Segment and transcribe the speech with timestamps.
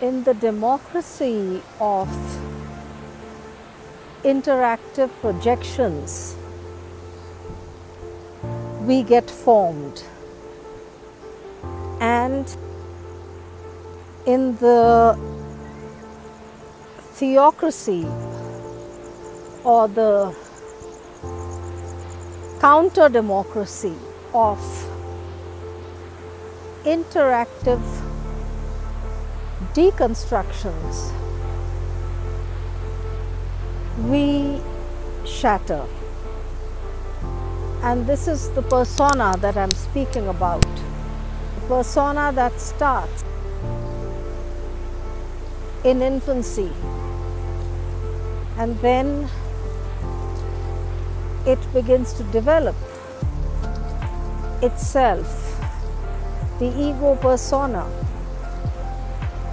[0.00, 2.08] In the democracy of
[4.22, 6.36] interactive projections,
[8.82, 10.04] we get formed.
[12.00, 12.46] And
[14.24, 15.18] in the
[17.18, 18.06] theocracy
[19.64, 20.32] or the
[22.60, 23.96] counter democracy
[24.32, 24.60] of
[26.84, 28.07] interactive
[29.74, 31.12] deconstructions,
[34.08, 34.60] we
[35.26, 35.84] shatter.
[37.82, 40.62] And this is the persona that I'm speaking about.
[40.62, 43.24] The persona that starts
[45.84, 46.70] in infancy
[48.58, 49.28] and then
[51.46, 52.74] it begins to develop
[54.60, 55.60] itself,
[56.58, 57.86] the ego persona,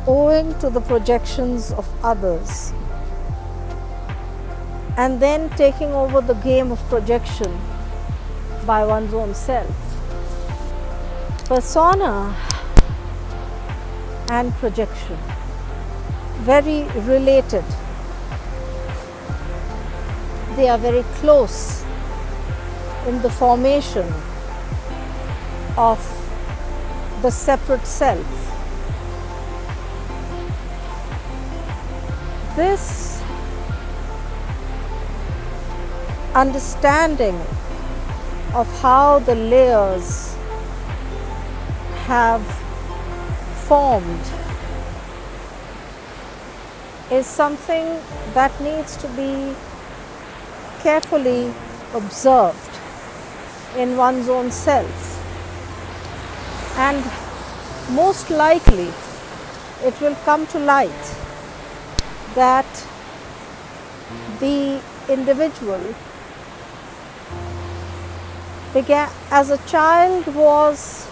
[0.08, 2.73] owing to the projections of others,
[4.97, 7.59] and then taking over the game of projection
[8.66, 9.70] by one's own self.
[11.45, 12.36] Persona
[14.30, 15.17] and projection,
[16.40, 17.64] very related.
[20.56, 21.84] They are very close
[23.08, 24.08] in the formation
[25.78, 26.00] of
[27.22, 28.55] the separate self.
[32.56, 33.22] This
[36.34, 37.36] understanding
[38.53, 40.36] of how the layers
[42.06, 42.42] have
[43.67, 44.22] formed
[47.12, 47.86] is something
[48.34, 49.53] that needs to be
[50.81, 51.53] carefully
[51.94, 52.80] observed
[53.75, 55.12] in one's own self.
[56.78, 57.03] And
[57.94, 58.94] most likely
[59.84, 61.25] it will come to light
[62.36, 62.88] that
[64.39, 65.81] the individual
[68.73, 71.07] began as a child was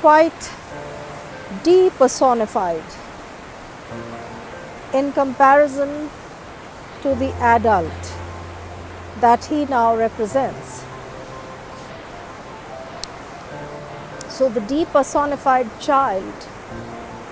[0.00, 0.52] quite
[1.62, 2.96] depersonified
[4.94, 6.08] in comparison
[7.02, 8.16] to the adult
[9.20, 10.84] that he now represents.
[14.28, 16.48] So the depersonified child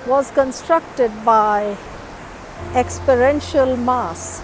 [0.06, 1.76] was constructed by
[2.74, 4.42] experiential mass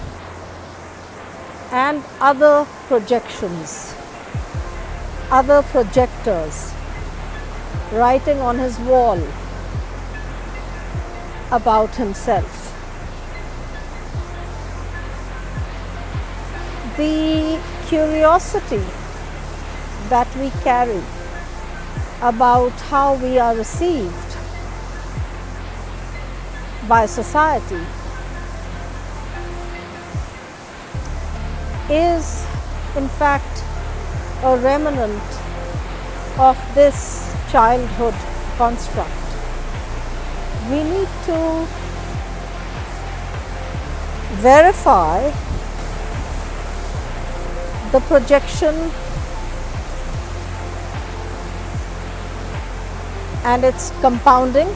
[1.73, 3.95] and other projections,
[5.31, 6.73] other projectors
[7.93, 9.21] writing on his wall
[11.51, 12.67] about himself.
[16.97, 18.85] The curiosity
[20.09, 21.03] that we carry
[22.23, 24.37] about how we are received
[26.89, 27.81] by society
[31.91, 32.47] is
[32.97, 33.65] in fact
[34.45, 35.23] a remnant
[36.39, 38.15] of this childhood
[38.57, 39.11] construct.
[40.71, 41.67] We need to
[44.41, 45.31] verify
[47.91, 48.75] the projection
[53.45, 54.69] and its compounding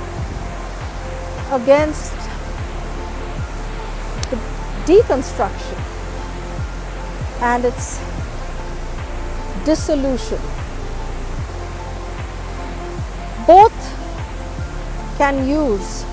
[1.52, 2.16] against
[4.30, 4.36] the
[4.84, 5.83] deconstruction
[7.40, 7.98] and its
[9.64, 10.38] dissolution.
[13.46, 13.72] Both
[15.18, 16.04] can use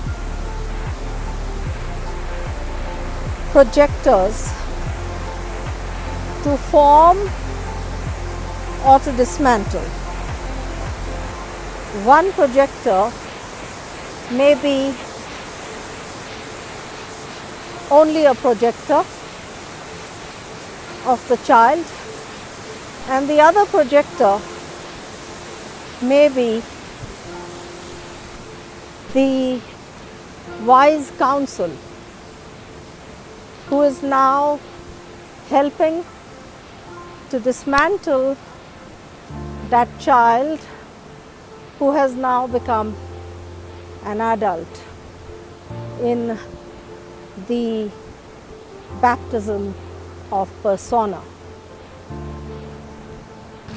[3.52, 4.52] projectors
[6.42, 7.18] to form
[8.84, 9.88] or to dismantle.
[12.04, 13.12] One projector
[14.32, 14.94] may be
[17.90, 19.04] only a projector
[21.04, 21.84] of the child.
[23.08, 24.40] And the other projector
[26.02, 26.62] may be
[29.12, 29.60] the
[30.64, 31.70] wise counsel
[33.66, 34.60] who is now
[35.48, 36.04] helping
[37.30, 38.36] to dismantle
[39.70, 40.60] that child
[41.78, 42.94] who has now become
[44.04, 44.82] an adult
[46.00, 46.38] in
[47.48, 47.90] the
[49.00, 49.74] baptism
[50.32, 51.20] of persona.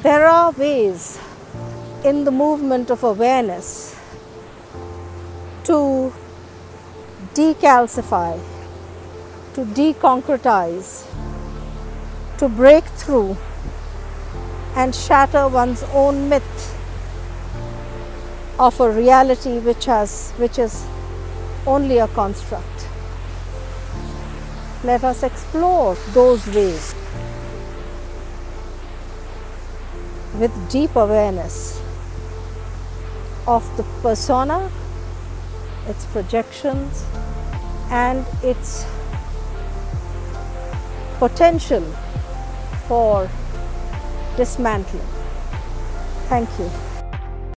[0.02, 1.18] There are ways
[2.04, 3.96] in the movement of awareness
[5.64, 6.12] to
[7.34, 8.38] decalcify,
[9.54, 11.06] to deconcretize,
[12.38, 13.36] to break through
[14.76, 16.72] and shatter one's own myth
[18.58, 20.84] of a reality which has which is
[21.66, 22.75] only a construct.
[24.84, 26.94] Let us explore those ways
[30.38, 31.80] with deep awareness
[33.46, 34.70] of the persona,
[35.88, 37.04] its projections,
[37.90, 38.84] and its
[41.18, 41.82] potential
[42.86, 43.30] for
[44.36, 45.06] dismantling.
[46.28, 46.85] Thank you.